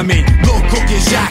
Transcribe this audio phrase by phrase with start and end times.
[0.00, 0.24] a mí,
[0.86, 1.29] que já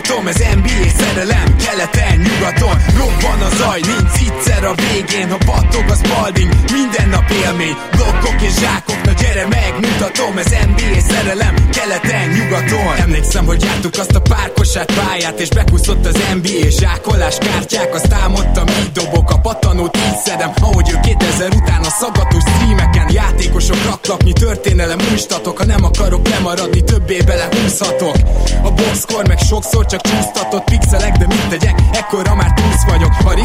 [0.00, 5.84] mutatom, ez NBA szerelem Keleten, nyugaton, robban a zaj Nincs egyszer a végén, ha battog
[5.88, 12.28] a spalding Minden nap élmény, blokkok és zsákok Na gyere megmutatom, ez NBA szerelem Keleten,
[12.28, 12.96] nyugaton.
[12.96, 17.94] Emlékszem, hogy jártuk azt a párkosát pályát És bekuszott az NBA zsákolás kártyák.
[17.94, 23.12] Azt álmodtam, így dobok a patanót Így szedem, ahogy ő 2000 után a szaggatós streameken.
[23.12, 25.58] Játékosok raklapnyi történelem újstatok.
[25.58, 28.16] Ha nem akarok lemaradni, többé belehúzhatok
[28.62, 31.79] A boxkor meg sokszor csak csúsztatott pixelek De mit tegyek,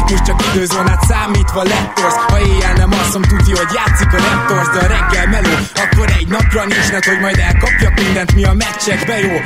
[0.08, 2.14] vagyok A ritmus csak időzónát számítva lettorsz.
[2.28, 5.54] Ha éjjel nem alszom, tudja, hogy játszik a Raptors De a reggel meló,
[5.84, 9.36] akkor egy napra nincs net, hogy majd elkapjak mindent, mi a meccsekbe jó.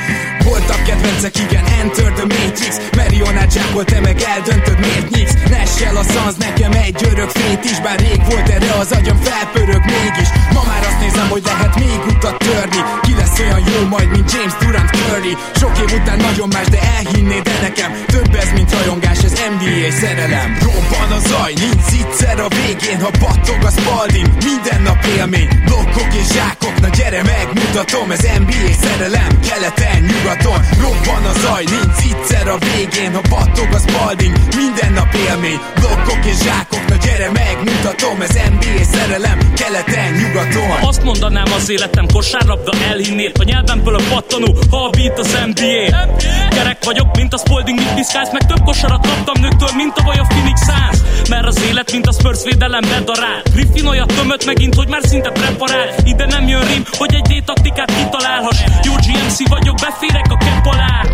[0.45, 2.75] Voltak kedvencek, igen, Enter the Matrix.
[2.97, 7.81] Marionát zsákol, te meg eldöntöd, miért nyíksz Nessel a szansz, nekem egy örök fét is
[7.81, 10.29] Bár rég volt erre az agyam felpörög mégis.
[10.55, 12.81] Ma már azt nézem, hogy lehet még utat törni.
[13.03, 15.37] Ki lesz olyan jó majd, mint James Durant Curry?
[15.61, 17.91] Sok év után nagyon más, de elhinnéd de nekem?
[18.07, 23.11] Több ez, mint rajongás, ez NBA szerelem Robban a zaj, nincs egyszer a végén Ha
[23.21, 25.49] battog a spalding, minden nap élmény.
[25.65, 30.61] Blokkok és zsákok, na gyere megmutatom Ez NBA szerelem, keleten, nyugaton.
[30.85, 35.61] Robban a zaj, nincs egyszer a végén Ha battog a spalding, minden nap élmény.
[35.81, 40.71] Blokkok és zsákok, na gyere megmutatom Ez NBA szerelem, keleten, nyugaton.
[40.91, 46.07] Azt mondanám az életem kosárlabda elhinnél A nyelvemből a pattanó, ha a beat az NBA
[46.51, 50.19] Gyerek vagyok, mint a Spalding, mit piszkálsz Meg több kosarat kaptam nőktől, mint a vaj
[50.19, 50.99] a Phoenix Suns.
[51.29, 55.31] Mert az élet, mint a Spurs védelem bedarál Griffin olyat tömött megint, hogy már szinte
[55.31, 55.89] preparál.
[56.05, 58.59] Ide nem jön rim, hogy egy D-taktikát kitalálhass.
[58.83, 61.05] Jó GMC vagyok, beférek a kepp alá.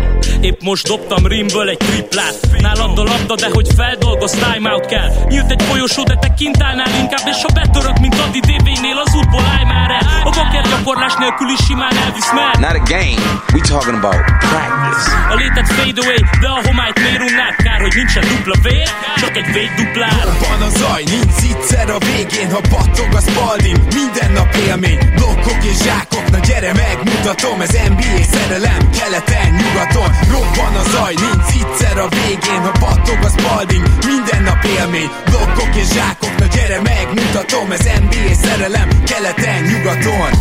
[0.41, 2.35] Épp most dobtam rimből egy triplát.
[2.59, 5.09] Nálad a labda, de hogy feldolgoz, timeout kell.
[5.29, 9.15] Nyílt egy folyosó, de te kint állnál inkább És ha betörök, mint Adi DB-nél, az
[9.15, 10.05] útból állj már el.
[10.23, 13.21] A baker gyakorlás nélkül is simán elvisz mer Not a game,
[13.53, 15.05] we talking about practice.
[15.33, 17.55] A létet fade away, de a homályt unnád?
[17.55, 21.97] Kár, hogy nincsen dupla vér, csak egy véd duplár Van a zaj, nincs egyszer a
[21.97, 27.75] végén Ha battog a spalding, minden nap élmény Blokkok és zsákok, na gyere megmutatom Ez
[27.91, 30.09] NBA szerelem, keleten, nyugaton.
[30.31, 35.75] Robban a zaj, nincs egyszer a végén Ha battog a spalding, minden nap élmény Blokkok
[35.75, 40.31] és zsákok, na gyere megmutatom Ez NBA szerelem, keleten, nyugaton.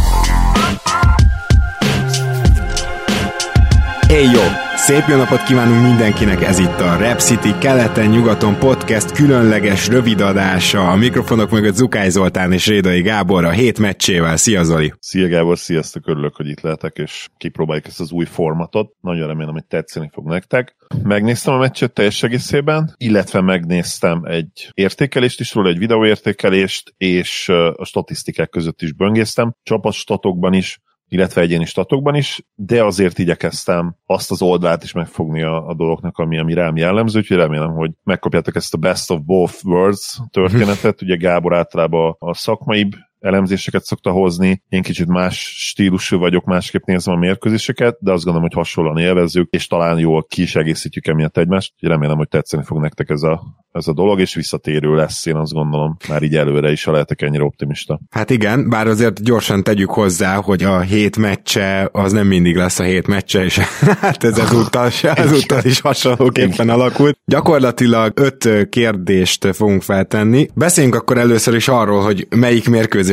[4.08, 4.65] Éj jó!
[4.86, 10.90] Szép jó napot kívánunk mindenkinek, ez itt a Rap City keleten-nyugaton podcast különleges rövid adása.
[10.90, 14.36] A mikrofonok mögött Zukály Zoltán és Rédai Gábor a hét meccsével.
[14.36, 14.92] Szia Zoli!
[14.98, 18.92] Szia Gábor, sziasztok, örülök, hogy itt lehetek, és kipróbáljuk ezt az új formatot.
[19.00, 20.76] Nagyon remélem, hogy tetszeni fog nektek.
[21.02, 27.84] Megnéztem a meccset teljes egészében, illetve megnéztem egy értékelést is róla, egy videóértékelést, és a
[27.84, 34.42] statisztikák között is böngésztem, csapatstatokban is, illetve egyéni statokban is, de azért igyekeztem azt az
[34.42, 38.74] oldalt is megfogni a, a dolgoknak, ami, ami rám jellemző, úgyhogy remélem, hogy megkapjátok ezt
[38.74, 41.02] a best of both worlds történetet.
[41.02, 42.88] Ugye Gábor általában a szakmai
[43.26, 45.38] elemzéseket szokta hozni, én kicsit más
[45.68, 50.24] stílusú vagyok, másképp nézem a mérkőzéseket, de azt gondolom, hogy hasonlóan élvezzük, és talán jól
[50.24, 53.42] ki is egészítjük emiatt egymást, remélem, hogy tetszeni fog nektek ez a,
[53.72, 57.22] ez a dolog, és visszatérő lesz, én azt gondolom, már így előre is, ha lehetek
[57.22, 58.00] ennyire optimista.
[58.10, 62.78] Hát igen, bár azért gyorsan tegyük hozzá, hogy a hét meccse az nem mindig lesz
[62.78, 63.58] a hét meccse, és
[64.00, 64.90] hát ez ezúttal,
[65.24, 67.18] ezúttal is hasonlóképpen alakult.
[67.24, 70.48] Gyakorlatilag öt kérdést fogunk feltenni.
[70.54, 72.68] Beszéljünk akkor először is arról, hogy melyik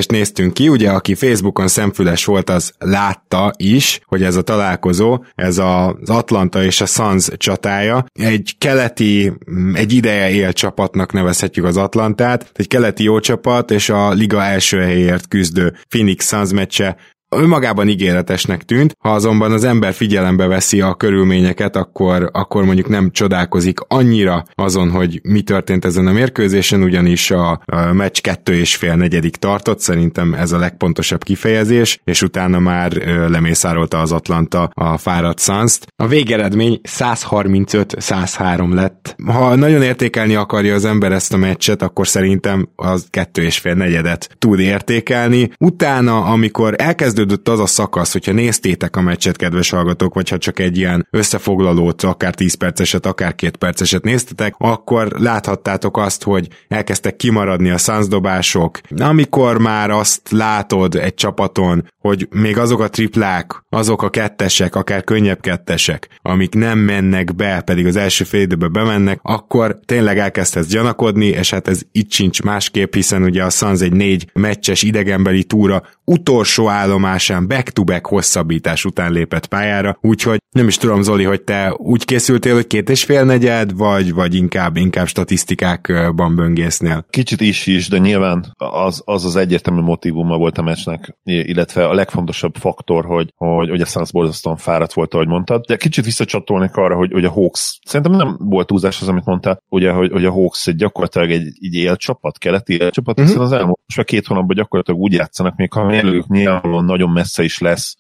[0.08, 0.70] mérkőzést néztünk ki.
[0.70, 6.64] Ugye, aki Facebookon szemfüles volt, az látta is, hogy ez a találkozó, ez az Atlanta
[6.64, 8.06] és a Suns csatája.
[8.14, 9.34] Egy keleti,
[9.74, 14.80] egy ideje él csapatnak nevezhetjük az Atlantát, egy keleti jó csapat, és a liga első
[14.80, 16.96] helyért küzdő Phoenix Suns meccse
[17.38, 23.12] önmagában ígéretesnek tűnt, ha azonban az ember figyelembe veszi a körülményeket, akkor, akkor mondjuk nem
[23.12, 28.76] csodálkozik annyira azon, hogy mi történt ezen a mérkőzésen, ugyanis a, a meccs kettő és
[28.76, 32.92] fél negyedik tartott, szerintem ez a legpontosabb kifejezés, és utána már
[33.30, 39.16] lemészárolta az Atlanta a fáradt suns A végeredmény 135-103 lett.
[39.26, 43.74] Ha nagyon értékelni akarja az ember ezt a meccset, akkor szerintem az kettő és fél
[43.74, 45.52] negyedet tud értékelni.
[45.60, 50.38] Utána, amikor elkezdődött kezdődött az a szakasz, hogyha néztétek a meccset, kedves hallgatók, vagy ha
[50.38, 56.48] csak egy ilyen összefoglalót, akár 10 perceset, akár 2 perceset néztetek, akkor láthattátok azt, hogy
[56.68, 58.80] elkezdtek kimaradni a szánzdobások.
[58.98, 65.04] Amikor már azt látod egy csapaton, hogy még azok a triplák, azok a kettesek, akár
[65.04, 70.68] könnyebb kettesek, amik nem mennek be, pedig az első fél időben bemennek, akkor tényleg elkezdesz
[70.68, 75.44] gyanakodni, és hát ez itt sincs másképp, hiszen ugye a Suns egy négy meccses idegenbeli
[75.44, 81.42] túra utolsó állomás egymásán back-to-back hosszabbítás után lépett pályára, úgyhogy nem is tudom, Zoli, hogy
[81.42, 87.06] te úgy készültél, hogy két és fél negyed, vagy, vagy inkább, inkább statisztikákban böngésznél?
[87.10, 91.94] Kicsit is is, de nyilván az az, az egyértelmű motivuma volt a meccsnek, illetve a
[91.94, 95.66] legfontosabb faktor, hogy, hogy, hogy a Suns borzasztóan fáradt volt, ahogy mondtad.
[95.66, 99.64] De kicsit visszacsatolnék arra, hogy, hogy a Hawks, szerintem nem volt túlzás az, amit mondtál,
[99.70, 103.26] ugye, hogy, hogy a Hawks egy gyakorlatilag egy, egy élcsapat, keleti élcsapat, uh-huh.
[103.26, 107.44] hiszen az elmúlt most két hónapban gyakorlatilag úgy játszanak, még ha előjük nyilvánvalóan nagyon messze
[107.44, 107.96] is lesz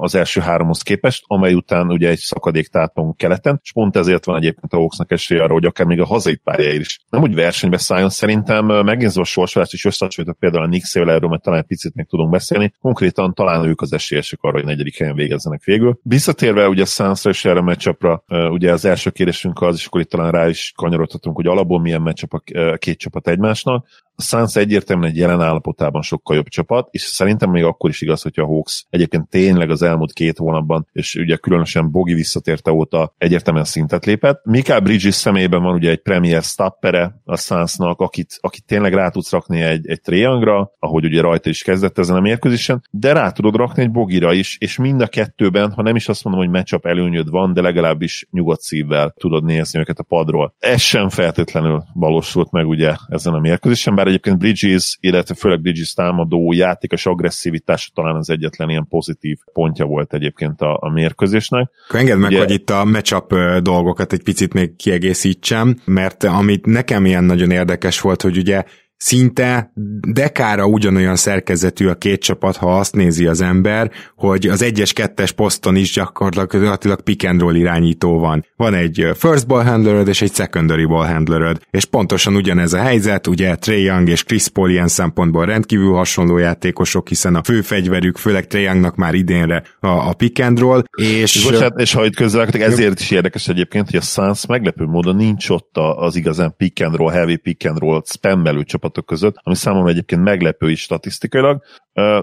[0.00, 4.36] az első háromhoz képest, amely után ugye egy szakadék tátunk keleten, és pont ezért van
[4.36, 7.00] egyébként a Hawksnak esélye arra, hogy akár még a hazai pályáért is.
[7.08, 11.42] Nem úgy versenybe szálljon, szerintem megnézve a sorsolást is összehasonlított például a Knicks erről, mert
[11.42, 12.72] talán egy picit még tudunk beszélni.
[12.80, 15.98] Konkrétan talán ők az esélyesek arra, hogy negyedik helyen végezzenek végül.
[16.02, 20.00] Visszatérve ugye a Sunsra és erre a meccsapra, ugye az első kérdésünk az, és akkor
[20.00, 23.86] itt talán rá is kanyarodhatunk, hogy alapból milyen meccsap a két csapat egymásnak.
[24.22, 28.22] A Suns egyértelműen egy jelen állapotában sokkal jobb csapat, és szerintem még akkor is igaz,
[28.22, 33.14] hogy a Hawks egyébként tényleg az elmúlt két hónapban, és ugye különösen Bogi visszatérte óta
[33.18, 34.40] egyértelműen szintet lépett.
[34.44, 39.30] Mikael Bridges szemében van ugye egy premier stappere a Sunsnak, akit, akit tényleg rá tudsz
[39.30, 43.54] rakni egy, egy triangra, ahogy ugye rajta is kezdett ezen a mérkőzésen, de rá tudod
[43.54, 46.86] rakni egy Bogira is, és mind a kettőben, ha nem is azt mondom, hogy matchup
[46.86, 50.54] előnyöd van, de legalábbis nyugodt szívvel tudod nézni őket a padról.
[50.58, 55.92] Ez sem feltétlenül valósult meg ugye ezen a mérkőzésen, bár egyébként Bridges, illetve főleg Bridges
[55.92, 61.70] támadó játékos agresszivitása talán az egyetlen ilyen pozitív pontja volt egyébként a, a mérkőzésnek.
[61.88, 67.06] Engedd meg, Ugye, hogy itt a matchup dolgokat egy picit még kiegészítsem, mert amit nekem
[67.06, 68.64] ilyen nagyon érdekes volt, hogy ugye
[69.02, 69.72] szinte
[70.08, 75.32] dekára ugyanolyan szerkezetű a két csapat, ha azt nézi az ember, hogy az egyes kettes
[75.32, 78.46] poszton is gyakorlatilag pick and roll irányító van.
[78.56, 83.26] Van egy first ball handleröd és egy secondary ball handleröd, és pontosan ugyanez a helyzet,
[83.26, 88.16] ugye Trey Young és Chris Paul ilyen szempontból rendkívül hasonló játékosok, hiszen a fő fegyverük,
[88.16, 91.44] főleg Trey Youngnak már idénre a, a pick and roll, és...
[91.44, 95.48] Bocsánat, és ha itt közöltek, ezért is érdekes egyébként, hogy a Suns meglepő módon nincs
[95.48, 99.56] ott az igazán pick and roll, heavy pick and roll spammelő csapat csapatok között, ami
[99.56, 101.62] számomra egyébként meglepő is statisztikailag,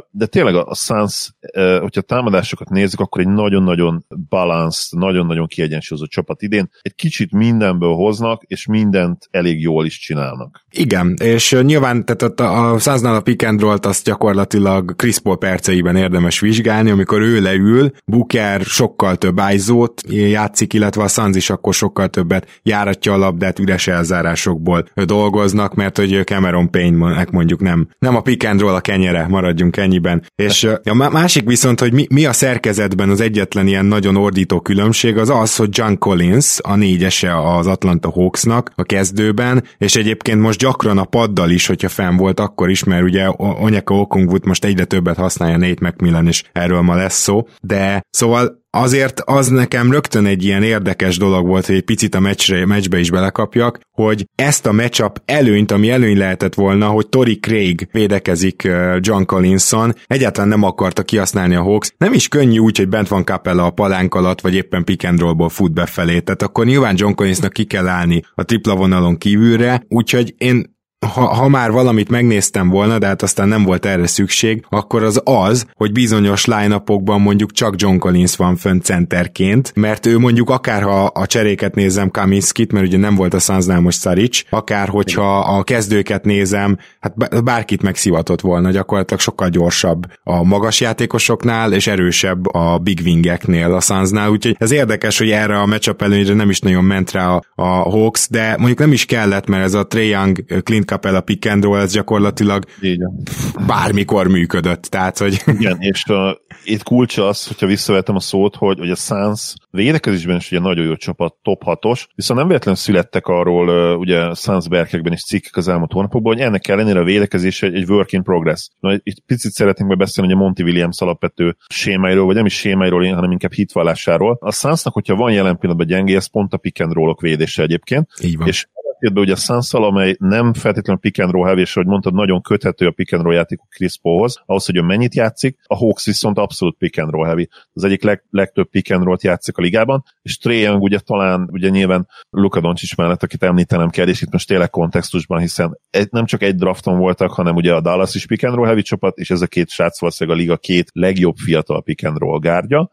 [0.09, 1.31] de tényleg a Suns,
[1.79, 6.69] hogyha támadásokat nézzük, akkor egy nagyon-nagyon balanced, nagyon-nagyon kiegyensúlyozott csapat idén.
[6.81, 10.65] Egy kicsit mindenből hoznak, és mindent elég jól is csinálnak.
[10.71, 15.37] Igen, és nyilván tehát a, a Sunsnál a pick and roll-t azt gyakorlatilag Chris Paul
[15.37, 21.49] perceiben érdemes vizsgálni, amikor ő leül, Booker sokkal több ájzót játszik, illetve a Suns is
[21.49, 27.87] akkor sokkal többet járatja a labdát, üres elzárásokból dolgoznak, mert hogy Cameron Payne-nek mondjuk nem,
[27.99, 30.23] nem a pick and roll a kenyere marad maradjunk ennyiben.
[30.35, 35.17] És a másik viszont, hogy mi, mi a szerkezetben az egyetlen ilyen nagyon ordító különbség,
[35.17, 40.59] az az, hogy John Collins, a négyese az Atlanta Hawksnak a kezdőben, és egyébként most
[40.59, 44.85] gyakran a paddal is, hogyha fenn volt, akkor is, mert ugye Onyeka Okungwood most egyre
[44.85, 50.25] többet használja Nate McMillan, és erről ma lesz szó, de szóval azért az nekem rögtön
[50.25, 54.65] egy ilyen érdekes dolog volt, hogy egy picit a meccsre, meccsbe is belekapjak, hogy ezt
[54.65, 58.61] a matchup előnyt, ami előny lehetett volna, hogy Tori Craig védekezik
[58.99, 61.93] John Collinson, egyáltalán nem akarta kihasználni a Hawks.
[61.97, 65.19] Nem is könnyű úgy, hogy bent van Capella a palánk alatt, vagy éppen pick and
[65.19, 66.19] rollból fut befelé.
[66.19, 71.33] Tehát akkor nyilván John Collinsnak ki kell állni a tripla vonalon kívülre, úgyhogy én ha,
[71.33, 75.65] ha már valamit megnéztem volna, de hát aztán nem volt erre szükség, akkor az az,
[75.73, 81.05] hogy bizonyos line mondjuk csak John Collins van fönn centerként, mert ő mondjuk akár ha
[81.05, 85.63] a cseréket nézem Kaminskit, mert ugye nem volt a Sunsnál most Szarics, akár hogyha a
[85.63, 92.77] kezdőket nézem, hát bárkit megszivatott volna, gyakorlatilag sokkal gyorsabb a magas játékosoknál, és erősebb a
[92.77, 96.83] big wingeknél a Sunsnál, úgyhogy ez érdekes, hogy erre a matchup előnyre nem is nagyon
[96.83, 100.63] ment rá a, a Hawks, de mondjuk nem is kellett, mert ez a Trae Young
[100.63, 103.23] Clint Capella pick and roll, ez gyakorlatilag Igen.
[103.67, 104.81] bármikor működött.
[104.81, 105.41] Tehát, hogy...
[105.45, 106.31] Igen, és uh,
[106.63, 110.85] itt kulcsa az, hogyha visszavettem a szót, hogy, hogy a Suns védekezésben is ugye nagyon
[110.85, 115.55] jó csapat, top 6-os, viszont nem véletlenül születtek arról uh, ugye Suns berkekben is cikkek
[115.55, 118.67] az elmúlt hónapokban, hogy ennek ellenére a védekezés egy, egy work in progress.
[118.79, 123.13] Na, itt picit szeretnénk beszélni, hogy a Monty Williams alapvető sémáiról, vagy nem is sémáiról,
[123.13, 124.37] hanem inkább hitvallásáról.
[124.41, 128.07] A Sunsnak, hogyha van jelen pillanatban gyengé, ez pont a pick and roll védése egyébként.
[128.21, 128.47] Így van.
[128.47, 128.67] És
[128.99, 132.87] ellentétben ugye Sanszal, amely nem feltétlenül pick and roll heavy, és hogy mondtad, nagyon köthető
[132.87, 136.37] a pick and roll játékok Chris Paulhoz, ahhoz, hogy ő mennyit játszik, a Hawks viszont
[136.37, 137.49] abszolút pick and roll heavy.
[137.73, 141.49] Az egyik leg, legtöbb pick and roll-t játszik a ligában, és Trae Young ugye talán,
[141.51, 146.07] ugye nyilván Luka Doncic mellett, akit említenem kell, és itt most tényleg kontextusban, hiszen egy,
[146.11, 149.17] nem csak egy drafton voltak, hanem ugye a Dallas is pick and roll heavy csapat,
[149.17, 152.89] és ez a két srác valószínűleg a liga két legjobb fiatal pick and roll gárgya.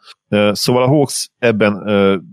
[0.53, 1.83] Szóval a Hawks ebben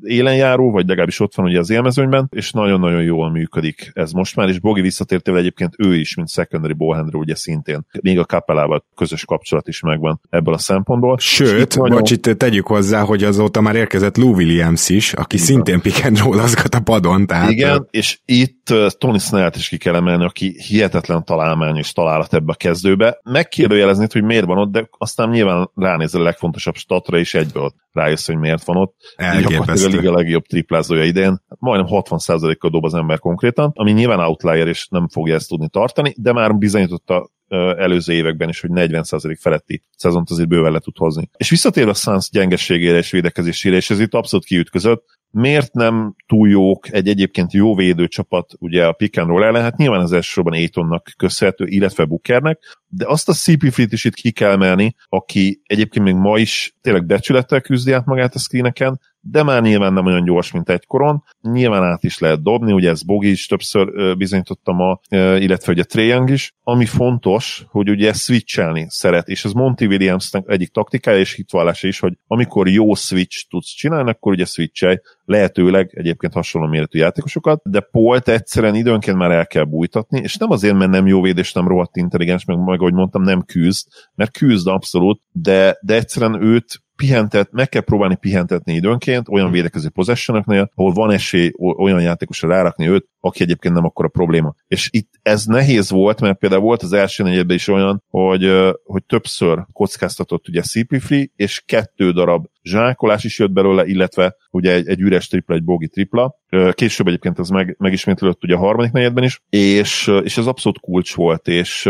[0.02, 4.50] élenjáró, vagy legalábbis ott van ugye az élmezőnyben, és nagyon-nagyon jól működik ez most már,
[4.50, 9.26] és Bogi visszatértével egyébként ő is, mint secondary ballhandler, ugye szintén, még a kapelával közös
[9.26, 11.18] kapcsolat is megvan ebből a szempontból.
[11.20, 11.98] Sőt, nagyon...
[11.98, 15.48] bocs, itt tegyük hozzá, hogy azóta már érkezett Lou Williams is, aki Igen.
[15.48, 16.40] szintén pick and roll
[16.72, 17.26] a padon.
[17.26, 17.50] Tehát...
[17.50, 22.52] Igen, és itt Tony Snellt is ki kell emelni, aki hihetetlen találmány és találat ebbe
[22.52, 23.20] a kezdőbe.
[23.24, 28.26] Megkérdőjelezni, hogy miért van ott, de aztán nyilván ránézel a legfontosabb statra, és egyből rájössz,
[28.26, 28.96] hogy miért van ott.
[29.16, 29.88] Elképesztő.
[29.88, 34.88] A liga legjobb triplázója idén, majdnem 60%-kal dob az ember konkrétan, ami nyilván outlier, és
[34.88, 40.30] nem fogja ezt tudni tartani, de már bizonyította előző években is, hogy 40% feletti szezont
[40.30, 41.30] azért bőven le tud hozni.
[41.38, 46.50] És visszatér a Suns gyengességére és védekezésére, és ez itt abszolút kiütközött, miért nem túl
[46.50, 50.54] jók egy egyébként jó védőcsapat ugye a pick and roll ellen, hát nyilván az elsősorban
[50.54, 56.06] Aitonnak köszönhető, illetve Bookernek, de azt a CP-fit is itt ki kell menni, aki egyébként
[56.06, 60.24] még ma is tényleg becsülettel küzdi át magát a screeneken, de már nyilván nem olyan
[60.24, 61.24] gyors, mint egykoron.
[61.42, 65.00] Nyilván át is lehet dobni, ugye ez Bogi is többször bizonyította ma,
[65.40, 66.54] illetve ugye Trae is.
[66.64, 72.00] Ami fontos, hogy ugye switchelni szeret, és ez Monty williams egyik taktikája és hitvallása is,
[72.00, 77.80] hogy amikor jó switch tudsz csinálni, akkor ugye switchelj, lehetőleg egyébként hasonló méretű játékosokat, de
[77.80, 81.68] Polt egyszerűen időnként már el kell bújtatni, és nem azért, mert nem jó védés, nem
[81.68, 86.83] rohadt intelligens, meg, meg ahogy mondtam, nem küzd, mert küzd abszolút, de, de egyszerűen őt
[86.96, 92.88] pihentet, meg kell próbálni pihentetni időnként olyan védekező possessionoknél, ahol van esély olyan játékosra rárakni
[92.88, 94.56] őt, aki egyébként nem akkor a probléma.
[94.68, 98.52] És itt ez nehéz volt, mert például volt az első negyedben is olyan, hogy,
[98.84, 104.74] hogy többször kockáztatott ugye CP Free, és kettő darab zsákolás is jött belőle, illetve ugye
[104.74, 106.36] egy, egy üres tripla, egy bogi tripla.
[106.72, 111.16] Később egyébként ez meg, megismétlődött ugye a harmadik negyedben is, és, és ez abszolút kulcs
[111.16, 111.90] volt, és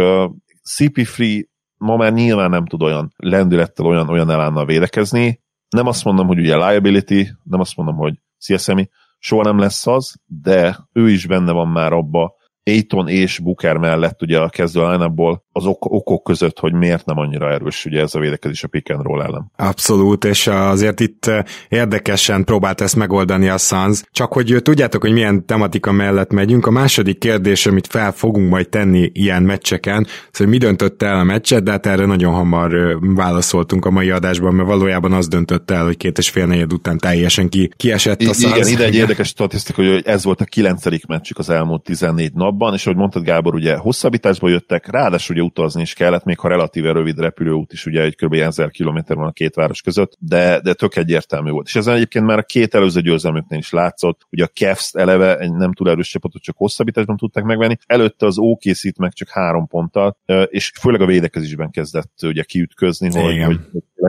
[0.64, 1.52] CP Free
[1.84, 5.42] ma már nyilván nem tud olyan lendülettel, olyan, olyan elánnal védekezni.
[5.70, 10.16] Nem azt mondom, hogy ugye liability, nem azt mondom, hogy CSMI, soha nem lesz az,
[10.26, 12.36] de ő is benne van már abba,
[12.66, 15.12] Aiton és Booker mellett ugye a kezdő line
[15.52, 18.90] az ok- okok között, hogy miért nem annyira erős ugye ez a védekezés a pick
[18.90, 19.52] and roll ellen.
[19.56, 21.32] Abszolút, és azért itt
[21.70, 26.66] érdekesen próbált ezt megoldani a Suns, csak hogy tudjátok, hogy milyen tematika mellett megyünk.
[26.66, 31.20] A második kérdés, amit fel fogunk majd tenni ilyen meccseken, az, hogy mi döntött el
[31.20, 35.72] a meccset, de hát erre nagyon hamar válaszoltunk a mai adásban, mert valójában az döntött
[35.72, 38.42] el, hogy két és fél negyed után teljesen ki, kiesett a Suns.
[38.42, 42.74] Igen, ide egy érdekes statisztika, hogy ez volt a kilencedik meccsük az elmúlt 14 napban,
[42.74, 46.92] és ahogy mondtad Gábor, ugye hosszabbításba jöttek, ráadásul ugye utazni is kellett, még ha relatíve
[46.92, 48.34] rövid repülőút is, ugye egy kb.
[48.34, 51.68] 1000 km van a két város között, de, de tök egyértelmű volt.
[51.68, 55.54] És ezen egyébként már a két előző győzelmüknél is látszott, ugye a Cavs eleve egy
[55.54, 60.18] nem túl erős csapatot csak hosszabbításban tudták megvenni, előtte az OKC-t meg csak három ponttal,
[60.46, 63.60] és főleg a védekezésben kezdett ugye kiütközni, hogy, hogy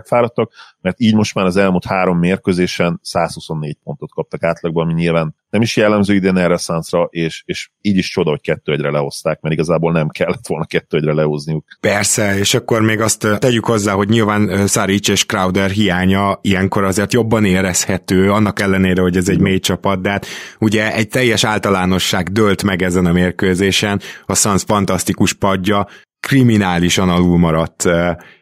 [0.02, 5.34] fáradtak, mert így most már az elmúlt három mérkőzésen 124 pontot kaptak átlagban, ami nyilván
[5.50, 8.90] nem is jellemző idén erre a Sunsra, és, és így is csoda, hogy kettő egyre
[8.90, 11.64] lehozták, mert igazából nem kellett volna kettő egyre lehozniuk.
[11.80, 17.12] Persze, és akkor még azt tegyük hozzá, hogy nyilván Saric és Crowder hiánya ilyenkor azért
[17.12, 20.26] jobban érezhető, annak ellenére, hogy ez egy mély csapat, de hát
[20.58, 25.86] ugye egy teljes általánosság dölt meg ezen a mérkőzésen, a Suns fantasztikus padja,
[26.24, 27.88] kriminálisan alul maradt.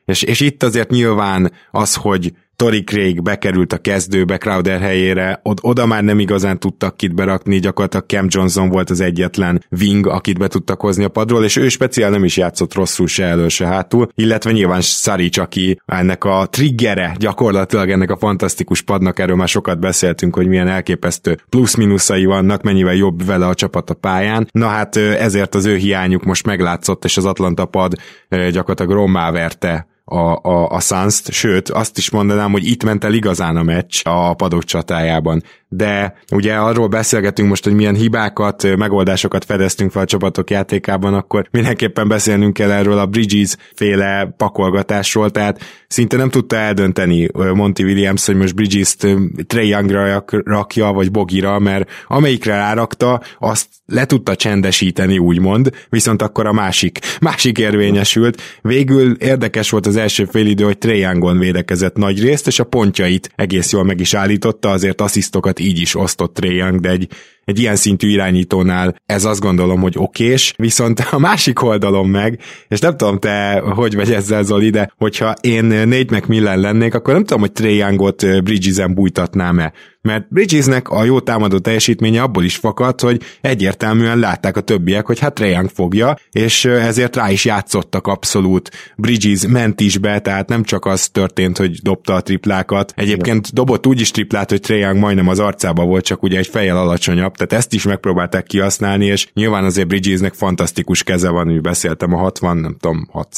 [0.05, 5.59] És, és itt azért nyilván az, hogy Tori Craig bekerült a kezdőbe Crowder helyére, od-
[5.63, 10.39] oda már nem igazán tudtak kit berakni, gyakorlatilag Cam Johnson volt az egyetlen wing, akit
[10.39, 13.67] be tudtak hozni a padról, és ő speciál nem is játszott rosszul se elő, se
[13.67, 19.49] hátul, illetve nyilván Saric, aki ennek a triggere gyakorlatilag ennek a fantasztikus padnak, erről már
[19.49, 24.49] sokat beszéltünk, hogy milyen elképesztő plusz-minuszai vannak, mennyivel jobb vele a csapat a pályán.
[24.53, 27.95] Na hát ezért az ő hiányuk most meglátszott, és az Atlanta pad
[28.29, 33.13] gyakorlatilag rommá verte a, a, a suns sőt, azt is mondanám, hogy itt ment el
[33.13, 35.43] igazán a meccs a padok csatájában.
[35.69, 41.49] De ugye arról beszélgetünk most, hogy milyen hibákat, megoldásokat fedeztünk fel a csapatok játékában, akkor
[41.51, 48.27] mindenképpen beszélnünk kell erről a Bridges féle pakolgatásról, tehát szinte nem tudta eldönteni Monty Williams,
[48.27, 49.07] hogy most Bridges-t
[49.47, 56.47] Trey Youngra rakja, vagy Bogira, mert amelyikre rárakta, azt le tudta csendesíteni, úgymond, viszont akkor
[56.47, 58.43] a másik, másik érvényesült.
[58.63, 63.31] Végül érdekes volt az első félidő, hogy Trey Youngon védekezett nagy részt, és a pontjait
[63.35, 67.09] egész jól meg is állította, azért asszisztokat így is osztott Young, de egy
[67.45, 72.79] egy ilyen szintű irányítónál ez azt gondolom, hogy okés, viszont a másik oldalon meg, és
[72.79, 77.25] nem tudom te, hogy vagy ezzel Zoli, de hogyha én négy Macmillan lennék, akkor nem
[77.25, 79.73] tudom, hogy Trae Youngot Bridges-en bújtatnám-e
[80.03, 85.19] mert Bridgesnek a jó támadó teljesítménye abból is fakad, hogy egyértelműen látták a többiek, hogy
[85.19, 88.71] hát Young fogja, és ezért rá is játszottak abszolút.
[88.97, 92.93] Bridges ment is be, tehát nem csak az történt, hogy dobta a triplákat.
[92.97, 96.77] Egyébként dobott úgy is triplát, hogy Young majdnem az arcába volt, csak ugye egy fejjel
[96.77, 102.15] alacsonyabb, tehát ezt is megpróbálták kihasználni, és nyilván azért Bridgesnek fantasztikus keze van, hogy beszéltem
[102.15, 103.29] a 60, nem tudom, 6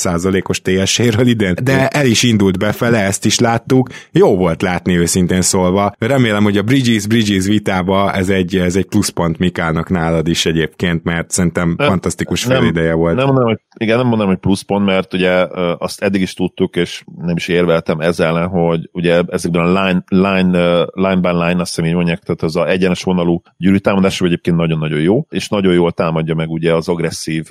[0.42, 3.88] os TS-éről idén, de el is indult befele, ezt is láttuk.
[4.12, 5.92] Jó volt látni őszintén szólva.
[5.98, 11.30] Remélem, hogy a Bridges-Bridges vitába ez egy, ez egy pluszpont Mikának nálad is egyébként, mert
[11.30, 13.16] szerintem nem, fantasztikus fél ideje volt.
[13.16, 15.46] Nem mondom, hogy, igen, nem mondom, hogy pluszpont, mert ugye
[15.78, 20.86] azt eddig is tudtuk, és nem is érveltem ezzel hogy ugye ezekben a line, line,
[20.92, 23.42] line by line, azt hiszem így mondják, tehát az a egyenes vonalú
[23.84, 27.48] gyűrűtámadás egyébként nagyon-nagyon jó, és nagyon jól támadja meg ugye az agresszív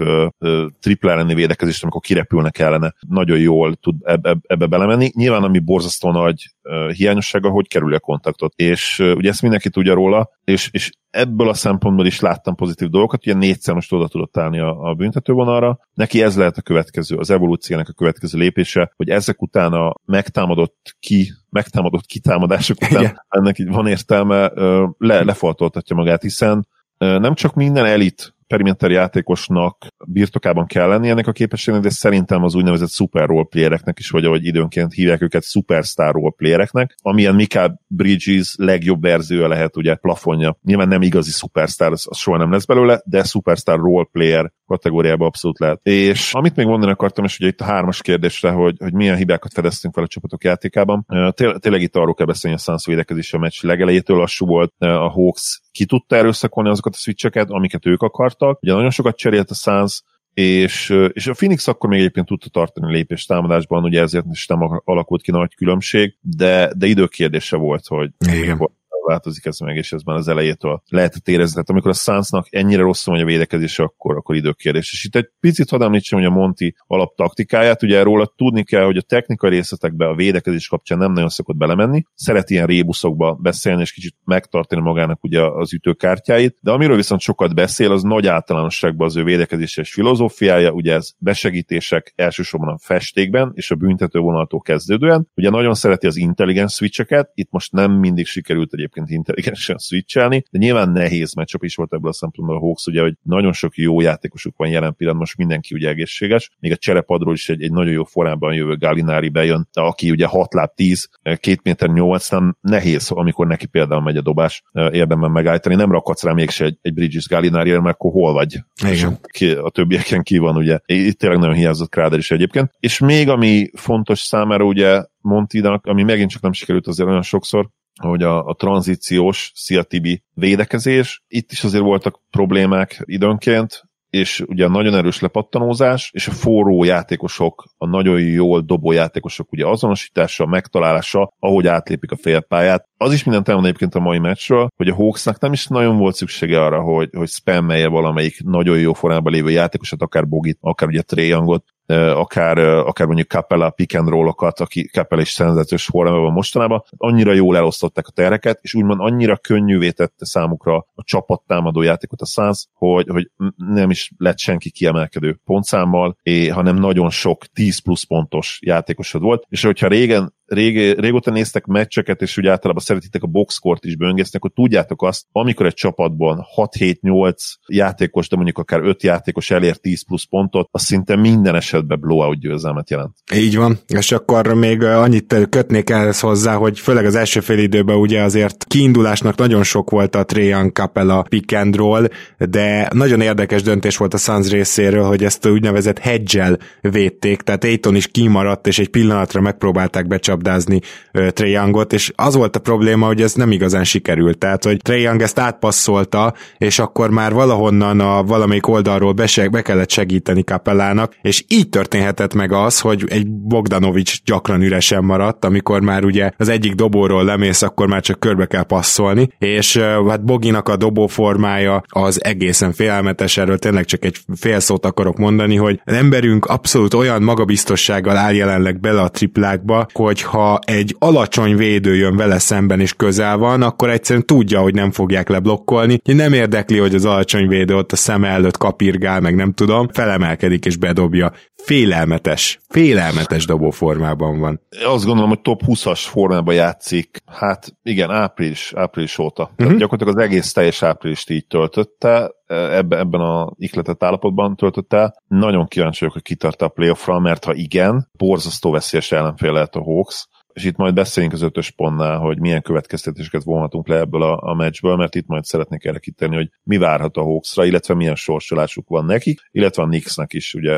[0.79, 2.93] triple elleni védekezést, amikor kirepülnek ellene.
[3.07, 5.11] Nagyon jól tud ebbe, ebbe belemenni.
[5.15, 6.49] Nyilván, ami borzasztó nagy
[6.95, 8.53] hiányossága, hogy kerül a kontaktot.
[8.55, 13.25] És ugye ezt mindenki tudja róla, és, és ebből a szempontból is láttam pozitív dolgokat,
[13.25, 15.79] ugye négyszer most oda tudott állni a, a büntetővonalra.
[15.93, 20.95] Neki ez lehet a következő, az evolúciónak a következő lépése, hogy ezek után a megtámadott
[20.99, 23.25] ki, megtámadott kitámadások után Igen.
[23.29, 24.51] ennek így van értelme,
[24.97, 26.67] le, lefaltoltatja magát, hiszen
[26.97, 32.55] nem csak minden elit perimeter játékosnak birtokában kell lenni ennek a képességnek, de szerintem az
[32.55, 39.01] úgynevezett super roleplayereknek is, vagy ahogy időnként hívják őket, superstar roleplayereknek, amilyen Mika Bridges legjobb
[39.01, 40.57] verziója lehet ugye plafonja.
[40.63, 45.59] Nyilván nem igazi superstar, az, az soha nem lesz belőle, de superstar roleplayer kategóriában abszolút
[45.59, 45.79] lehet.
[45.83, 49.53] És amit még mondani akartam, és ugye itt a hármas kérdésre, hogy, hogy milyen hibákat
[49.53, 51.05] fedeztünk fel a csapatok játékában.
[51.29, 55.09] Té- tényleg itt arról kell beszélni, a Suns védekezés a meccs legelejétől lassú volt, a
[55.09, 58.59] Hawks ki tudta erőszakolni azokat a switcheket, amiket ők akartak.
[58.61, 60.03] Ugye nagyon sokat cserélt a Suns,
[60.33, 64.81] és, és a Phoenix akkor még egyébként tudta tartani lépést támadásban, ugye ezért is nem
[64.83, 68.69] alakult ki nagy különbség, de, de időkérdése volt, hogy Igen
[69.07, 71.51] változik ez meg, és ez már az elejétől lehetett érezni.
[71.51, 74.91] Tehát amikor a Sunsnak ennyire rosszul megy a védekezése, akkor, akkor időkérdés.
[74.91, 78.97] És itt egy picit hadd említsem, hogy a Monti alaptaktikáját, ugye róla tudni kell, hogy
[78.97, 83.91] a technikai részletekbe a védekezés kapcsán nem nagyon szokott belemenni, szeret ilyen rébuszokba beszélni, és
[83.91, 89.15] kicsit megtartani magának ugye az ütőkártyáit, de amiről viszont sokat beszél, az nagy általánosságban az
[89.15, 95.27] ő védekezéses filozófiája, ugye ez besegítések elsősorban a festékben és a büntető vonaltól kezdődően.
[95.35, 100.43] Ugye nagyon szereti az intelligens switcheket, itt most nem mindig sikerült egy egyébként intelligensen switchelni,
[100.51, 103.75] de nyilván nehéz meccsap is volt ebből a szempontból a Hawks, ugye, hogy nagyon sok
[103.75, 107.71] jó játékosuk van jelen pillanatban, most mindenki ugye egészséges, még a cserepadról is egy, egy
[107.71, 112.57] nagyon jó formában jövő Galinári bejön, aki ugye 6 láb 10, 2 méter 8, nem
[112.61, 116.93] nehéz, amikor neki például megy a dobás, érdemben megállítani, nem rakhatsz rá mégse egy, egy
[116.93, 118.59] Bridges Galinári, mert akkor hol vagy?
[118.87, 119.17] Igen.
[119.21, 120.79] Ki, a többieken ki van, ugye.
[120.85, 122.71] Itt tényleg nagyon hiányzott Kráder is egyébként.
[122.79, 127.69] És még ami fontos számára, ugye Montinak, ami megint csak nem sikerült azért olyan sokszor,
[128.01, 129.85] hogy a, a tranzíciós Szia
[130.33, 133.83] védekezés, itt is azért voltak problémák időnként,
[134.13, 139.51] és ugye a nagyon erős lepattanózás, és a forró játékosok, a nagyon jól dobó játékosok
[139.51, 142.87] ugye azonosítása, megtalálása, ahogy átlépik a félpályát.
[142.97, 146.15] Az is mindent elmond egyébként a mai meccsről, hogy a Hawksnak nem is nagyon volt
[146.15, 151.01] szüksége arra, hogy, hogy spammelje valamelyik nagyon jó formában lévő játékosat, akár Bogit, akár ugye
[151.01, 151.63] Trae Youngot,
[152.13, 157.57] akár, akár mondjuk Capella pick and roll-okat, aki Capella is szenzációs formában mostanában, annyira jól
[157.57, 162.67] elosztották a tereket, és úgymond annyira könnyűvé tette számukra a csapat támadó játékot a száz,
[162.73, 166.17] hogy, hogy nem is lett senki kiemelkedő pontszámmal,
[166.51, 172.21] hanem nagyon sok 10 plusz pontos játékosod volt, és hogyha régen rég, régóta néztek meccseket,
[172.21, 177.35] és úgy általában szeretitek a boxkort is böngészni, akkor tudjátok azt, amikor egy csapatban 6-7-8
[177.67, 182.39] játékos, de mondjuk akár 5 játékos elér 10 plusz pontot, az szinte minden esetben blowout
[182.39, 183.15] győzelmet jelent.
[183.35, 187.95] Így van, és akkor még annyit kötnék ehhez hozzá, hogy főleg az első fél időben
[187.95, 193.61] ugye azért kiindulásnak nagyon sok volt a Trajan Capella pick and roll, de nagyon érdekes
[193.61, 198.79] döntés volt a Suns részéről, hogy ezt úgynevezett hedge védték, tehát Aiton is kimaradt, és
[198.79, 200.79] egy pillanatra megpróbálták becsapni labdázni
[201.11, 204.37] Trae és az volt a probléma, hogy ez nem igazán sikerült.
[204.37, 209.61] Tehát, hogy Trae Young ezt átpasszolta, és akkor már valahonnan a valamelyik oldalról be, be
[209.61, 215.81] kellett segíteni Kapellának, és így történhetett meg az, hogy egy Bogdanovics gyakran üresen maradt, amikor
[215.81, 219.77] már ugye az egyik dobóról lemész, akkor már csak körbe kell passzolni, és
[220.07, 225.55] hát Boginak a dobóformája az egészen félelmetes, erről tényleg csak egy fél szót akarok mondani,
[225.55, 231.55] hogy az emberünk abszolút olyan magabiztossággal áll jelenleg bele a triplákba, hogy hogyha egy alacsony
[231.55, 235.99] védő jön vele szemben és közel van, akkor egyszerűen tudja, hogy nem fogják leblokkolni.
[236.03, 240.65] Nem érdekli, hogy az alacsony védő ott a szeme előtt kapirgál, meg nem tudom, felemelkedik
[240.65, 241.31] és bedobja.
[241.65, 244.61] Félelmetes, félelmetes dobóformában van.
[244.85, 249.41] Azt gondolom, hogy top 20-as formában játszik, hát igen, április, április óta.
[249.41, 249.57] Uh-huh.
[249.57, 249.81] Tehát mhm.
[249.81, 255.15] gyakorlatilag az egész teljes áprilist így töltötte, ebben, ebben a ikletett állapotban töltött el.
[255.27, 259.83] Nagyon kíváncsi vagyok, hogy kitart a playoffra, mert ha igen, borzasztó veszélyes ellenfél lehet a
[259.83, 264.51] Hawks, és itt majd beszéljünk az ötös pontnál, hogy milyen következtetéseket vonhatunk le ebből a,
[264.51, 268.15] a meccsből, mert itt majd szeretnék erre kitenni, hogy mi várhat a Hawksra, illetve milyen
[268.15, 270.75] sorsolásuk van nekik, illetve a Knicksnek is, ugye,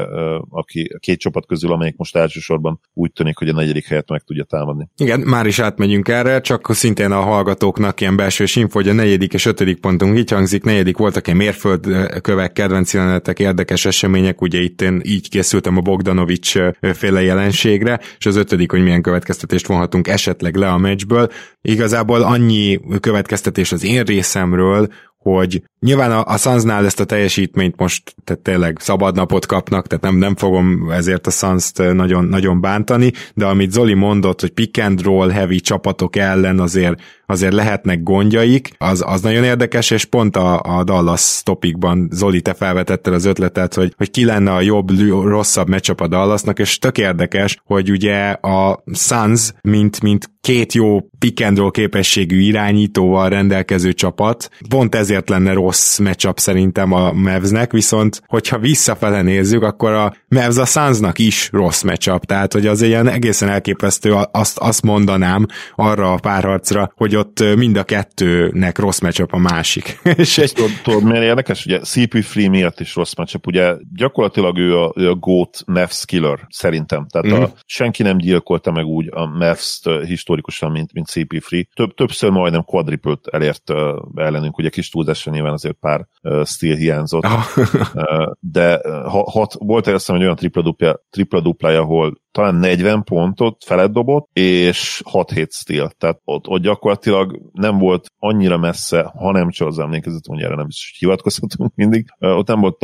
[0.49, 4.21] aki a két csapat közül, amelyik most elsősorban úgy tűnik, hogy a negyedik helyet meg
[4.21, 4.89] tudja támadni.
[4.97, 9.33] Igen, már is átmegyünk erre, csak szintén a hallgatóknak ilyen belső info, hogy a negyedik
[9.33, 14.81] és ötödik pontunk így hangzik, negyedik voltak egy mérföldkövek, kedvenc jelenetek, érdekes események, ugye itt
[14.81, 16.53] én így készültem a Bogdanovics
[16.93, 21.29] féle jelenségre, és az ötödik, hogy milyen következtetés következtetést vonhatunk esetleg le a meccsből.
[21.61, 28.15] Igazából annyi következtetés az én részemről, hogy nyilván a, a Sunsnál ezt a teljesítményt most
[28.23, 33.45] tehát tényleg szabad kapnak, tehát nem, nem fogom ezért a suns nagyon, nagyon bántani, de
[33.45, 39.03] amit Zoli mondott, hogy pick and roll heavy csapatok ellen azért azért lehetnek gondjaik, az,
[39.07, 43.93] az nagyon érdekes, és pont a, a Dallas topikban Zoli, te felvetetted az ötletet, hogy,
[43.97, 48.83] hogy ki lenne a jobb, rosszabb meccsap a Dallasnak, és tök érdekes, hogy ugye a
[48.93, 55.53] Suns, mint, mint két jó pick and roll képességű irányítóval rendelkező csapat, pont ezért lenne
[55.53, 61.49] rossz matchup szerintem a Mavsnek, viszont hogyha visszafele nézzük, akkor a Mavs a Sunsnak is
[61.51, 67.14] rossz matchup, tehát hogy az ilyen egészen elképesztő, azt, azt mondanám arra a párharcra, hogy
[67.15, 69.99] hogy ott mind a kettőnek rossz matchup a másik.
[70.17, 70.53] és egy...
[70.53, 71.65] tudod, tudod, miért érdekes?
[71.65, 76.45] Ugye CP3 miatt is rossz matchup, ugye gyakorlatilag ő a, ő a GOAT Mavs killer,
[76.49, 77.07] szerintem.
[77.07, 77.41] Tehát mm.
[77.41, 77.55] a, mhm.
[77.65, 81.65] senki nem gyilkolta meg úgy a mavs historikusan, mint, mint CP3.
[81.73, 83.77] Több, többször majdnem quadriplet elért uh,
[84.15, 87.25] ellenünk, ugye kis túlzásra nyilván azért pár uh, steal hiányzott.
[87.25, 93.91] Uh, de ha, hat, volt azt hogy olyan tripla-dupla, tripla-duplája, ahol talán 40 pontot felett
[93.91, 95.91] dobott, és 6-7 steal.
[95.97, 100.55] Tehát ott, ott gyakorlatilag nem volt annyira messze, ha nem csak az emlékezet, hogy erre
[100.55, 102.79] nem hogy hivatkozhatunk mindig, ott nem volt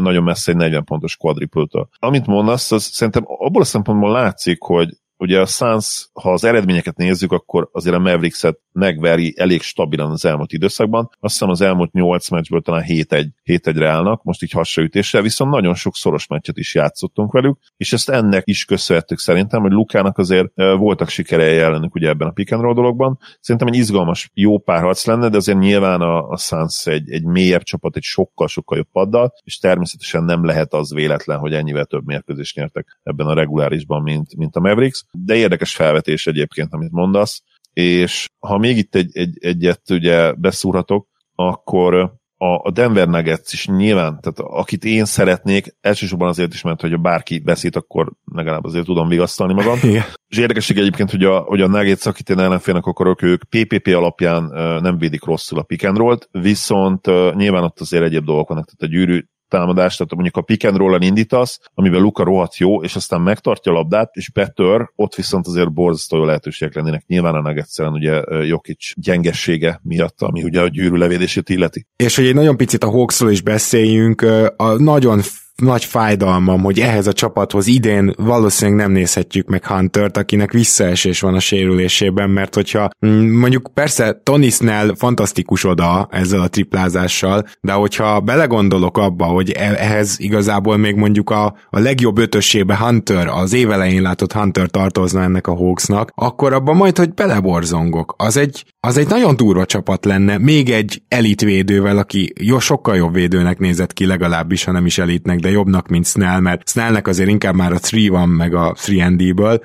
[0.00, 4.88] nagyon messze egy 40 pontos quadruple Amit mondasz, az szerintem abból a szempontból látszik, hogy
[5.20, 10.24] ugye a Suns, ha az eredményeket nézzük, akkor azért a Mavericks-et megveri elég stabilan az
[10.24, 11.10] elmúlt időszakban.
[11.20, 15.96] Azt hiszem az elmúlt 8 meccsből talán 7-1-re állnak, most így hasraütéssel, viszont nagyon sok
[15.96, 21.08] szoros meccset is játszottunk velük, és ezt ennek is köszönhetők szerintem, hogy Lukának azért voltak
[21.08, 23.18] sikerei ellenük ugye ebben a pick and roll dologban.
[23.40, 27.62] Szerintem egy izgalmas, jó párharc lenne, de azért nyilván a, a Suns egy, egy mélyebb
[27.62, 32.56] csapat, egy sokkal-sokkal jobb paddal, és természetesen nem lehet az véletlen, hogy ennyivel több mérkőzést
[32.56, 37.42] nyertek ebben a regulárisban, mint, mint a Mavericks de érdekes felvetés egyébként, amit mondasz,
[37.72, 42.18] és ha még itt egy, egy, egyet ugye beszúrhatok, akkor
[42.62, 47.38] a Denver Nuggets is nyilván, tehát akit én szeretnék, elsősorban azért is, mert hogyha bárki
[47.38, 49.78] beszélt, akkor legalább azért tudom vigasztalni magam.
[49.90, 50.04] Igen.
[50.28, 54.44] És érdekesség egyébként, hogy a, hogy a Nuggets, akit én ellenfélnek akarok, ők PPP alapján
[54.82, 58.92] nem védik rosszul a pick and roll-t, viszont nyilván ott azért egyéb dolgok vannak, tehát
[58.92, 62.96] a gyűrű támadást, tehát mondjuk a pick and roll indítasz, amiben Luka rohadt jó, és
[62.96, 67.04] aztán megtartja a labdát, és betör, ott viszont azért borzasztó jó lehetőségek lennének.
[67.06, 71.86] Nyilván a egyszerűen ugye Jokic gyengessége miatt, ami ugye a gyűrű levédését illeti.
[71.96, 74.22] És hogy egy nagyon picit a Hawksról is beszéljünk,
[74.56, 75.20] a nagyon
[75.60, 81.34] nagy fájdalmam, hogy ehhez a csapathoz idén valószínűleg nem nézhetjük meg Huntert, akinek visszaesés van
[81.34, 87.72] a sérülésében, mert hogyha mm, mondjuk persze Tony Snell fantasztikus oda ezzel a triplázással, de
[87.72, 93.52] hogyha belegondolok abba, hogy e- ehhez igazából még mondjuk a, a legjobb ötössébe Hunter, az
[93.52, 98.14] évelején látott Hunter tartozna ennek a Hawksnak, akkor abban majd, hogy beleborzongok.
[98.16, 103.12] Az egy, az egy nagyon durva csapat lenne, még egy elitvédővel, aki jó, sokkal jobb
[103.12, 107.28] védőnek nézett ki legalábbis, ha nem is elitnek, de jobbnak, mint Snell, mert Snellnek azért
[107.28, 109.16] inkább már a 3 van meg a 3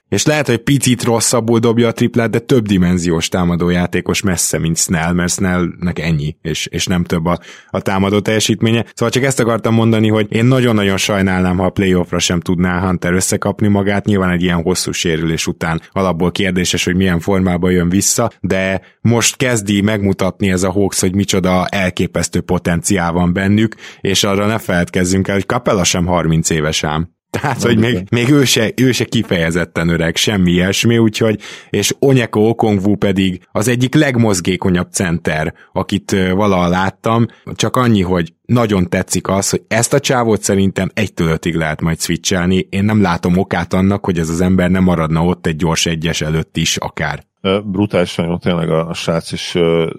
[0.10, 5.14] és lehet, hogy picit rosszabbul dobja a triplát, de több dimenziós támadójátékos messze, mint Snell,
[5.14, 8.86] mert Snellnek ennyi, és, és nem több a, a támadó teljesítménye.
[8.94, 13.14] Szóval csak ezt akartam mondani, hogy én nagyon-nagyon sajnálnám, ha a playoffra sem tudná Hunter
[13.14, 18.32] összekapni magát, nyilván egy ilyen hosszú sérülés után alapból kérdéses, hogy milyen formában jön vissza,
[18.40, 24.46] de most kezdi megmutatni ez a Hawks, hogy micsoda elképesztő potenciál van bennük, és arra
[24.46, 27.16] ne feledkezzünk el, hogy Capella sem 30 éves ám.
[27.42, 32.40] Tehát, hogy még, még ő, se, ő se kifejezetten öreg, semmi ilyesmi, úgyhogy, és Onyeko
[32.40, 39.50] Okongwu pedig az egyik legmozgékonyabb center, akit valaha láttam, csak annyi, hogy nagyon tetszik az,
[39.50, 42.68] hogy ezt a csávót szerintem egytől ötig lehet majd switchelni.
[42.70, 46.22] Én nem látom okát annak, hogy ez az ember nem maradna ott egy gyors egyes
[46.22, 47.24] előtt is akár.
[47.64, 49.90] Brutálisan jó tényleg a, a srác, és uh,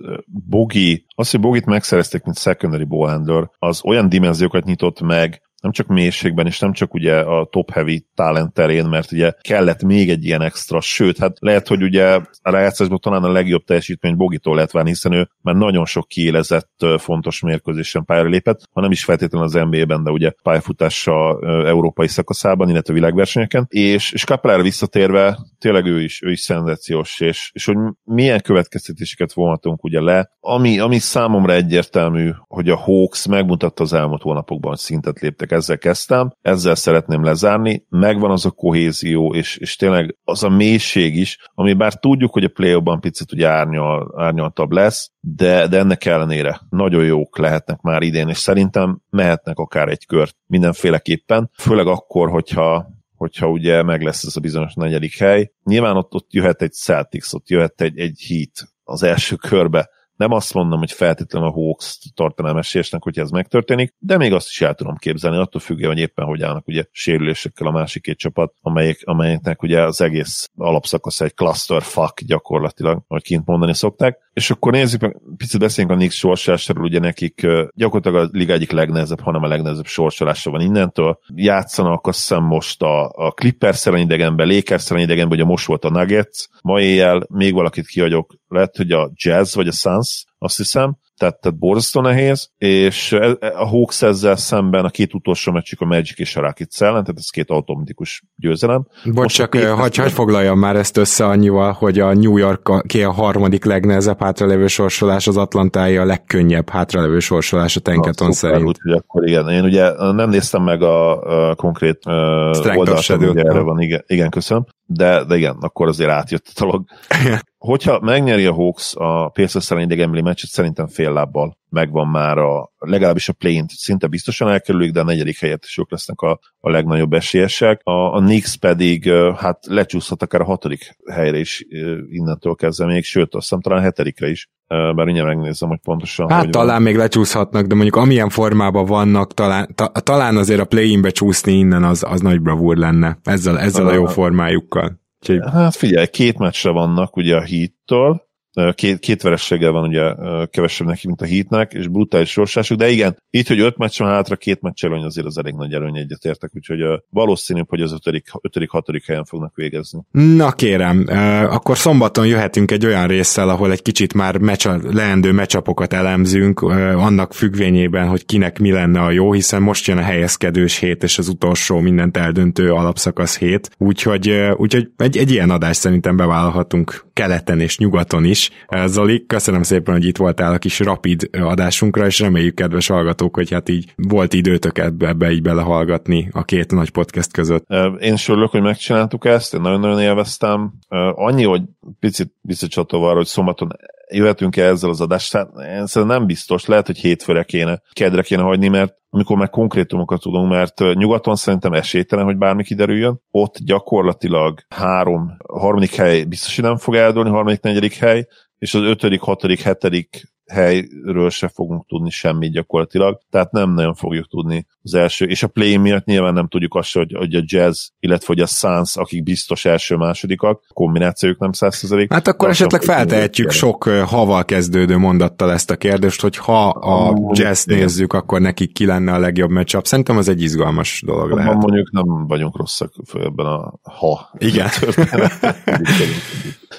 [0.49, 5.75] Bogi, az, hogy Bogit megszerezték, mint secondary ball handler, az olyan dimenziókat nyitott meg, nem
[5.75, 10.11] csak mélységben, és nem csak ugye a top heavy talent terén, mert ugye kellett még
[10.11, 12.05] egy ilyen extra, sőt, hát lehet, hogy ugye
[12.43, 16.85] a rájátszásban talán a legjobb teljesítmény Bogitól lehet várni, hiszen ő már nagyon sok kiélezett
[16.99, 22.69] fontos mérkőzésen pályára lépett, ha nem is feltétlenül az NBA-ben, de ugye pályafutása európai szakaszában,
[22.69, 27.77] illetve világversenyeken, és, és Kapelára visszatérve tényleg ő is, ő is szenzációs, és, és hogy
[28.05, 34.23] milyen következtetéseket vonhatunk ugye le, ami, ami számomra egyértelmű, hogy a Hawks megmutatta az elmúlt
[34.23, 39.77] hónapokban, hogy szintet léptek ezzel kezdtem, ezzel szeretném lezárni, megvan az a kohézió, és, és
[39.77, 44.15] tényleg az a mélység is, ami bár tudjuk, hogy a play ban picit ugye árnyal,
[44.17, 49.89] árnyaltabb lesz, de, de ennek ellenére nagyon jók lehetnek már idén, és szerintem mehetnek akár
[49.89, 55.53] egy kört mindenféleképpen, főleg akkor, hogyha hogyha ugye meg lesz ez a bizonyos negyedik hely.
[55.65, 60.33] Nyilván ott, ott jöhet egy Celtics, ott jöhet egy, egy Heat az első körbe, nem
[60.33, 64.61] azt mondom, hogy feltétlenül a Hawks tartanám esélyesnek, hogyha ez megtörténik, de még azt is
[64.61, 68.53] el tudom képzelni, attól függően, hogy éppen hogy állnak ugye sérülésekkel a másik két csapat,
[68.61, 74.26] amelyek, amelyeknek ugye az egész alapszakasz egy cluster fuck gyakorlatilag, ahogy kint mondani szokták.
[74.37, 79.21] És akkor nézzük picit beszéljünk a Knicks sorsásáról, ugye nekik gyakorlatilag a liga egyik legnehezebb,
[79.21, 81.19] hanem a legnehezebb sorsolása van innentől.
[81.35, 85.85] Játszanak azt hiszem most a, a Clippers ellen idegenben, Lakers ellen idegenben, ugye most volt
[85.85, 90.57] a Nuggets, ma éjjel még valakit kihagyok, lehet, hogy a Jazz vagy a Suns, azt
[90.57, 95.53] hiszem, tehát, tehát borzasztó nehéz, és e, e, a Hawks ezzel szemben a két utolsó
[95.53, 98.87] meccsük a Magic és a Rockets ellen, tehát ez két automatikus győzelem.
[99.05, 103.13] Bocs, csak hagy, hagy foglaljam már ezt össze annyival, hogy a New York ki a
[103.13, 108.67] harmadik legnehezebb hátralevő sorsolás, az Atlantái a legkönnyebb hátralevő sorsolás a Tenketon szerint.
[108.67, 113.81] Úgyhogy akkor igen, én ugye nem néztem meg a, a konkrét uh, oldalt, erre van,
[113.81, 116.85] igen, igen, köszönöm, de, de igen, akkor azért átjött a dolog.
[117.67, 122.73] hogyha megnyeri a Hawks a Pacers ellen idegenbeli meccset, szerintem fél lábbal megvan már a,
[122.79, 126.71] legalábbis a play szinte biztosan elkerülik, de a negyedik helyet is ők lesznek a, a
[126.71, 127.81] legnagyobb esélyesek.
[127.85, 131.65] A, a Knicks pedig hát lecsúszhat akár a hatodik helyre is
[132.11, 136.31] innentől kezdve még, sőt, azt hiszem talán a hetedikre is, bár ugye megnézem, hogy pontosan
[136.31, 136.83] Hát hogy talán van.
[136.83, 141.85] még lecsúszhatnak, de mondjuk amilyen formában vannak, talán, ta, talán azért a play-inbe csúszni innen
[141.85, 145.05] az, az nagy bravúr lenne, ezzel, ezzel a jó formájukkal.
[145.21, 145.53] Úgyhogy...
[145.53, 148.26] Hát figyelj, két meccsre vannak ugye a híttől,
[148.75, 150.15] két, két verességgel van ugye
[150.47, 154.09] kevesebb neki, mint a hitnek, és brutális sorsásuk, de igen, így, hogy öt meccs van
[154.09, 158.29] hátra, két meccs előny azért az elég nagy előny egyetértek, úgyhogy valószínűbb, hogy az ötödik,
[158.41, 160.01] ötödik, hatodik helyen fognak végezni.
[160.11, 161.05] Na kérem,
[161.51, 167.35] akkor szombaton jöhetünk egy olyan résszel, ahol egy kicsit már mecsa, leendő mecsapokat elemzünk, annak
[167.35, 171.29] függvényében, hogy kinek mi lenne a jó, hiszen most jön a helyezkedős hét, és az
[171.29, 177.79] utolsó mindent eldöntő alapszakasz hét, úgyhogy, úgyhogy egy, egy ilyen adást szerintem bevállalhatunk keleten és
[177.79, 178.46] nyugaton is,
[178.85, 183.51] Zoli, köszönöm szépen, hogy itt voltál a kis rapid adásunkra, és reméljük, kedves hallgatók, hogy
[183.51, 187.67] hát így volt időtök ebbe, ebbe így belehallgatni a két nagy podcast között.
[188.01, 190.73] Én is örülök, hogy megcsináltuk ezt, én nagyon-nagyon élveztem.
[191.15, 191.63] Annyi, hogy
[192.01, 193.69] picit visszacsatolva arra, hogy szombaton
[194.11, 198.69] jöhetünk-e ezzel az adással, én szerintem nem biztos, lehet, hogy hétfőre kéne, kedre kéne hagyni,
[198.69, 203.21] mert amikor meg konkrétumokat tudunk, mert nyugaton szerintem esélytelen, hogy bármi kiderüljön.
[203.31, 208.27] Ott gyakorlatilag három, harmadik hely biztos, hogy nem fog eldőlni, harmadik, negyedik hely,
[208.59, 214.29] és az ötödik, hatodik, hetedik helyről se fogunk tudni semmit gyakorlatilag, tehát nem nagyon fogjuk
[214.29, 217.87] tudni az első, és a play miatt nyilván nem tudjuk azt, hogy, hogy a jazz,
[218.01, 222.13] illetve hogy a Suns, akik biztos első-másodikak, kombinációjuk nem százszerzelék.
[222.13, 227.65] Hát akkor esetleg feltehetjük sok haval kezdődő mondattal ezt a kérdést, hogy ha a jazz
[227.65, 229.87] nézzük, akkor nekik ki lenne a legjobb matchup.
[229.87, 231.55] Szerintem az egy izgalmas dolog lehet.
[231.55, 234.31] Mondjuk nem vagyunk rosszak ebben a ha.
[234.39, 234.69] Igen.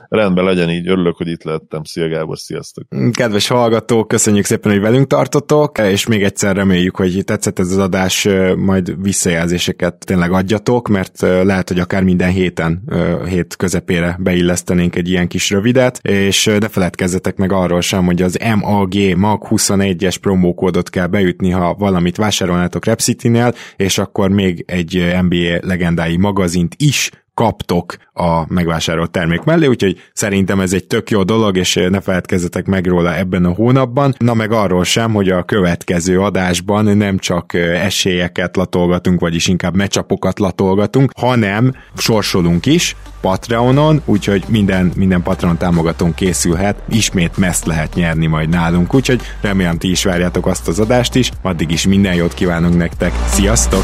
[0.09, 1.83] Rendben legyen így, örülök, hogy itt lettem.
[1.83, 2.83] Szia Gábor, sziasztok!
[3.11, 7.77] Kedves hallgatók, köszönjük szépen, hogy velünk tartotok, és még egyszer reméljük, hogy tetszett ez az
[7.77, 12.81] adás, majd visszajelzéseket tényleg adjatok, mert lehet, hogy akár minden héten,
[13.27, 18.39] hét közepére beillesztenénk egy ilyen kis rövidet, és ne feledkezzetek meg arról sem, hogy az
[18.55, 25.57] MAG MAG 21-es promókódot kell beütni, ha valamit vásárolnátok Repcity-nél, és akkor még egy NBA
[25.61, 31.57] legendái magazint is kaptok a megvásárolt termék mellé, úgyhogy szerintem ez egy tök jó dolog,
[31.57, 34.15] és ne feledkezzetek meg róla ebben a hónapban.
[34.17, 40.39] Na meg arról sem, hogy a következő adásban nem csak esélyeket latolgatunk, vagyis inkább mecsapokat
[40.39, 48.25] latolgatunk, hanem sorsolunk is Patreonon, úgyhogy minden, minden Patreon támogatón készülhet, ismét meszt lehet nyerni
[48.25, 52.33] majd nálunk, úgyhogy remélem ti is várjátok azt az adást is, addig is minden jót
[52.33, 53.83] kívánunk nektek, sziasztok!